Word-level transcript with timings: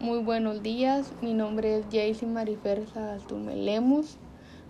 Muy 0.00 0.20
buenos 0.20 0.62
días, 0.62 1.10
mi 1.22 1.34
nombre 1.34 1.76
es 1.76 1.86
Jaycee 1.90 2.28
Marifer 2.28 2.86
Sagastume 2.86 3.56
Lemus, 3.56 4.16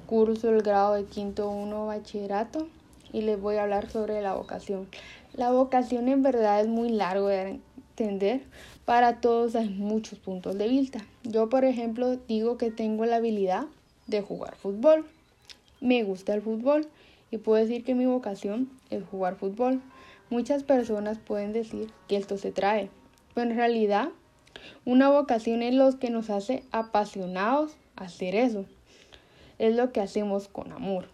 curso 0.07 0.49
el 0.49 0.63
grado 0.63 0.95
de 0.95 1.05
quinto 1.05 1.51
1 1.51 1.85
bachillerato 1.85 2.67
y 3.13 3.21
les 3.21 3.39
voy 3.39 3.57
a 3.57 3.65
hablar 3.65 3.91
sobre 3.91 4.23
la 4.23 4.33
vocación. 4.33 4.89
La 5.35 5.53
vocación 5.53 6.09
en 6.09 6.23
verdad 6.23 6.63
es 6.63 6.67
muy 6.67 6.89
largo 6.89 7.29
de 7.29 7.61
entender, 7.77 8.41
para 8.87 9.21
todos 9.21 9.55
hay 9.55 9.69
muchos 9.69 10.19
puntos 10.19 10.57
de 10.57 10.67
vista. 10.67 11.05
Yo, 11.25 11.51
por 11.51 11.67
ejemplo, 11.67 12.17
digo 12.17 12.57
que 12.57 12.71
tengo 12.71 13.05
la 13.05 13.17
habilidad 13.17 13.67
de 14.07 14.23
jugar 14.23 14.57
fútbol. 14.57 15.05
Me 15.83 16.05
gusta 16.05 16.33
el 16.33 16.41
fútbol 16.41 16.89
y 17.31 17.37
puedo 17.37 17.63
decir 17.63 17.85
que 17.85 17.95
mi 17.95 18.07
vocación 18.07 18.71
es 18.89 19.05
jugar 19.05 19.37
fútbol. 19.37 19.83
Muchas 20.31 20.63
personas 20.63 21.19
pueden 21.19 21.53
decir 21.53 21.93
que 22.09 22.17
esto 22.17 22.39
se 22.39 22.51
trae, 22.51 22.89
pero 23.35 23.51
en 23.51 23.57
realidad 23.57 24.09
una 24.85 25.11
vocación 25.11 25.63
es 25.63 25.75
lo 25.75 25.99
que 25.99 26.11
nos 26.11 26.31
hace 26.31 26.63
apasionados 26.73 27.77
hacer 27.97 28.35
eso. 28.35 28.65
Es 29.59 29.75
lo 29.77 29.93
que 29.93 30.01
hacemos 30.01 30.49
con 30.49 30.73
amor. 30.73 31.09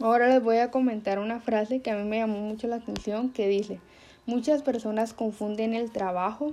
Ahora 0.00 0.28
les 0.28 0.42
voy 0.42 0.58
a 0.58 0.70
comentar 0.70 1.18
una 1.18 1.40
frase 1.40 1.80
que 1.80 1.90
a 1.90 1.96
mí 1.96 2.08
me 2.08 2.18
llamó 2.18 2.38
mucho 2.38 2.68
la 2.68 2.76
atención 2.76 3.30
que 3.30 3.48
dice, 3.48 3.80
muchas 4.26 4.62
personas 4.62 5.12
confunden 5.12 5.74
el 5.74 5.90
trabajo 5.90 6.52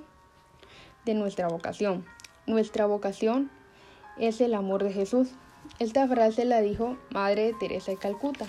de 1.06 1.14
nuestra 1.14 1.48
vocación. 1.48 2.06
Nuestra 2.48 2.88
vocación 2.88 3.52
es 4.18 4.42
el 4.42 4.56
amor 4.56 4.84
de 4.84 4.94
Jesús. 4.94 5.30
Esta 5.78 6.08
frase 6.08 6.46
la 6.46 6.62
dijo 6.62 6.98
Madre 7.12 7.54
Teresa 7.60 7.92
de 7.92 7.98
Calcuta. 7.98 8.46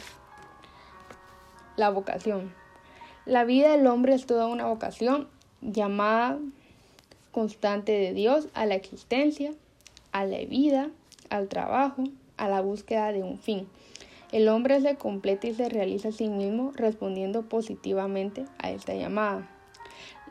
La 1.77 1.91
vocación. 1.91 2.55
La 3.27 3.44
vida 3.44 3.72
del 3.72 3.86
hombre 3.86 4.14
es 4.14 4.24
toda 4.24 4.46
una 4.46 4.66
vocación 4.66 5.28
llamada 5.60 6.38
constante 7.36 7.92
de 7.92 8.14
Dios 8.14 8.48
a 8.54 8.64
la 8.64 8.76
existencia, 8.76 9.52
a 10.10 10.24
la 10.24 10.38
vida, 10.46 10.88
al 11.28 11.48
trabajo, 11.48 12.05
a 12.38 12.48
la 12.48 12.62
búsqueda 12.62 13.12
de 13.12 13.22
un 13.22 13.38
fin. 13.38 13.69
El 14.33 14.48
hombre 14.48 14.80
se 14.80 14.97
completa 14.97 15.46
y 15.46 15.52
se 15.52 15.69
realiza 15.69 16.08
a 16.08 16.12
sí 16.12 16.28
mismo 16.28 16.72
respondiendo 16.74 17.42
positivamente 17.42 18.46
a 18.56 18.70
esta 18.70 18.94
llamada. 18.94 19.46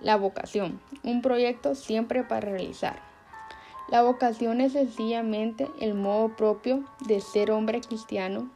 La 0.02 0.15
vocación, 0.15 0.81
un 1.03 1.21
proyecto 1.21 1.75
siempre 1.75 2.23
para 2.23 2.49
realizar. 2.49 2.99
La 3.87 4.02
vocación 4.02 4.59
es 4.59 4.73
sencillamente 4.73 5.67
el 5.80 5.93
modo 5.93 6.35
propio 6.35 6.85
de 7.08 7.21
ser 7.21 7.52
hombre 7.52 7.81
cristiano. 7.81 8.49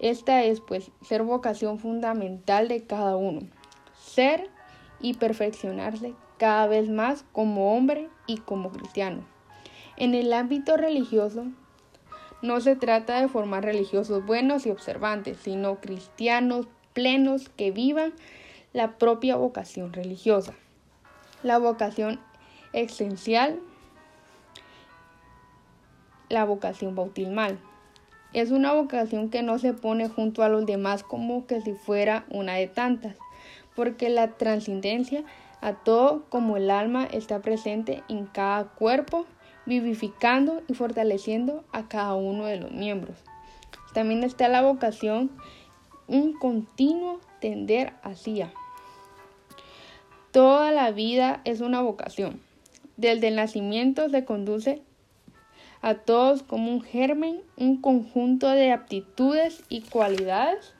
Esta 0.00 0.44
es 0.44 0.60
pues 0.60 0.90
ser 1.00 1.22
vocación 1.22 1.78
fundamental 1.78 2.68
de 2.68 2.84
cada 2.84 3.16
uno. 3.16 3.40
Ser 3.98 4.50
y 5.00 5.14
perfeccionarse 5.14 6.12
cada 6.38 6.66
vez 6.66 6.88
más 6.88 7.24
como 7.32 7.74
hombre 7.74 8.08
y 8.26 8.38
como 8.38 8.70
cristiano. 8.70 9.22
En 9.96 10.14
el 10.14 10.32
ámbito 10.32 10.76
religioso, 10.76 11.46
no 12.40 12.60
se 12.60 12.76
trata 12.76 13.20
de 13.20 13.28
formar 13.28 13.64
religiosos 13.64 14.24
buenos 14.24 14.64
y 14.64 14.70
observantes, 14.70 15.38
sino 15.42 15.80
cristianos 15.80 16.68
plenos 16.92 17.48
que 17.48 17.72
vivan 17.72 18.12
la 18.72 18.96
propia 18.98 19.36
vocación 19.36 19.92
religiosa. 19.92 20.54
La 21.42 21.58
vocación 21.58 22.20
esencial, 22.72 23.58
la 26.28 26.44
vocación 26.44 26.94
bautismal. 26.94 27.58
Es 28.32 28.50
una 28.50 28.72
vocación 28.72 29.30
que 29.30 29.42
no 29.42 29.58
se 29.58 29.72
pone 29.72 30.08
junto 30.08 30.42
a 30.42 30.48
los 30.48 30.66
demás 30.66 31.02
como 31.02 31.46
que 31.46 31.60
si 31.60 31.72
fuera 31.72 32.24
una 32.28 32.54
de 32.54 32.68
tantas, 32.68 33.16
porque 33.74 34.10
la 34.10 34.28
trascendencia 34.32 35.24
a 35.60 35.74
todo 35.74 36.24
como 36.28 36.56
el 36.56 36.70
alma 36.70 37.04
está 37.04 37.40
presente 37.40 38.02
en 38.08 38.26
cada 38.26 38.64
cuerpo, 38.64 39.26
vivificando 39.66 40.62
y 40.68 40.74
fortaleciendo 40.74 41.64
a 41.72 41.88
cada 41.88 42.14
uno 42.14 42.46
de 42.46 42.58
los 42.58 42.70
miembros. 42.70 43.16
También 43.92 44.22
está 44.24 44.48
la 44.48 44.62
vocación, 44.62 45.30
un 46.06 46.32
continuo 46.32 47.20
tender 47.40 47.94
hacia. 48.02 48.52
Toda 50.30 50.72
la 50.72 50.90
vida 50.90 51.40
es 51.44 51.60
una 51.60 51.80
vocación. 51.80 52.40
Desde 52.96 53.28
el 53.28 53.36
nacimiento 53.36 54.08
se 54.08 54.24
conduce 54.24 54.82
a 55.80 55.94
todos 55.94 56.42
como 56.42 56.72
un 56.72 56.82
germen, 56.82 57.40
un 57.56 57.80
conjunto 57.80 58.48
de 58.48 58.72
aptitudes 58.72 59.62
y 59.68 59.82
cualidades 59.82 60.74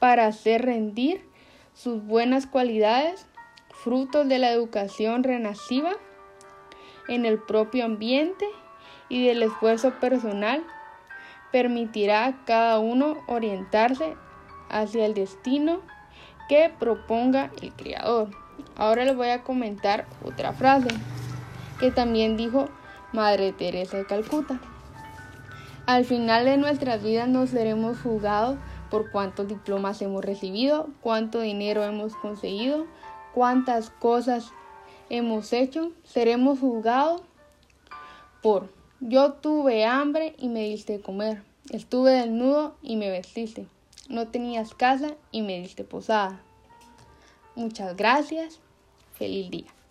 para 0.00 0.26
hacer 0.26 0.62
rendir 0.62 1.22
sus 1.74 2.04
buenas 2.04 2.46
cualidades 2.46 3.26
frutos 3.84 4.26
de 4.26 4.38
la 4.38 4.50
educación 4.50 5.22
renaciva 5.22 5.92
en 7.06 7.26
el 7.26 7.38
propio 7.38 7.84
ambiente 7.84 8.46
y 9.10 9.26
del 9.26 9.42
esfuerzo 9.42 9.92
personal, 10.00 10.64
permitirá 11.52 12.24
a 12.24 12.44
cada 12.46 12.78
uno 12.78 13.18
orientarse 13.26 14.16
hacia 14.70 15.04
el 15.04 15.12
destino 15.12 15.82
que 16.48 16.72
proponga 16.78 17.50
el 17.60 17.74
Creador. 17.74 18.30
Ahora 18.74 19.04
les 19.04 19.14
voy 19.14 19.28
a 19.28 19.42
comentar 19.42 20.06
otra 20.24 20.54
frase 20.54 20.88
que 21.78 21.90
también 21.90 22.38
dijo 22.38 22.70
Madre 23.12 23.52
Teresa 23.52 23.98
de 23.98 24.06
Calcuta. 24.06 24.58
Al 25.84 26.06
final 26.06 26.46
de 26.46 26.56
nuestras 26.56 27.02
vidas 27.02 27.28
nos 27.28 27.50
seremos 27.50 28.00
juzgados 28.00 28.56
por 28.90 29.10
cuántos 29.10 29.46
diplomas 29.46 30.00
hemos 30.00 30.24
recibido, 30.24 30.88
cuánto 31.02 31.40
dinero 31.40 31.84
hemos 31.84 32.16
conseguido, 32.16 32.86
cuántas 33.34 33.90
cosas 33.90 34.52
hemos 35.10 35.52
hecho, 35.52 35.92
seremos 36.04 36.60
juzgados 36.60 37.22
por 38.42 38.72
yo 39.00 39.32
tuve 39.34 39.84
hambre 39.84 40.34
y 40.38 40.48
me 40.48 40.62
diste 40.62 41.00
comer, 41.00 41.42
estuve 41.70 42.12
desnudo 42.12 42.76
y 42.80 42.96
me 42.96 43.10
vestiste, 43.10 43.66
no 44.08 44.28
tenías 44.28 44.74
casa 44.74 45.14
y 45.30 45.42
me 45.42 45.60
diste 45.60 45.84
posada. 45.84 46.40
Muchas 47.54 47.96
gracias, 47.96 48.60
feliz 49.12 49.50
día. 49.50 49.83